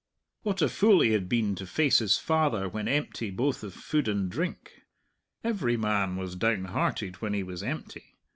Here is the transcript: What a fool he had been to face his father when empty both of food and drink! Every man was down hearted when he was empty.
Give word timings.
What 0.41 0.63
a 0.63 0.67
fool 0.67 1.01
he 1.01 1.11
had 1.11 1.29
been 1.29 1.53
to 1.53 1.67
face 1.67 1.99
his 1.99 2.17
father 2.17 2.67
when 2.67 2.87
empty 2.87 3.29
both 3.29 3.61
of 3.61 3.75
food 3.75 4.07
and 4.07 4.31
drink! 4.31 4.81
Every 5.43 5.77
man 5.77 6.15
was 6.15 6.35
down 6.35 6.65
hearted 6.65 7.17
when 7.17 7.35
he 7.35 7.43
was 7.43 7.61
empty. 7.61 8.15